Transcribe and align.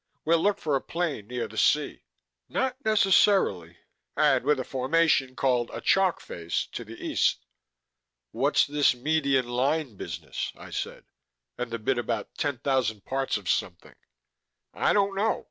"We'll 0.25 0.39
look 0.39 0.57
for 0.57 0.75
a 0.75 0.81
plain 0.81 1.27
near 1.27 1.47
the 1.47 1.59
sea" 1.59 2.05
"Not 2.59 2.75
necessarily."" 2.83 3.77
and 4.17 4.43
with 4.43 4.59
a 4.59 4.63
formation 4.63 5.35
called 5.35 5.69
a 5.71 5.79
chalk 5.79 6.19
face 6.21 6.65
to 6.71 6.83
the 6.83 6.99
east." 6.99 7.45
"What's 8.31 8.65
this 8.65 8.95
'median 8.95 9.47
line' 9.47 9.97
business?" 9.97 10.53
I 10.57 10.71
said. 10.71 11.05
"And 11.55 11.69
the 11.69 11.77
bit 11.77 11.99
about 11.99 12.33
ten 12.35 12.57
thousand 12.57 13.05
parts 13.05 13.37
of 13.37 13.47
something?" 13.47 13.93
"I 14.73 14.91
don't 14.91 15.13
know. 15.15 15.39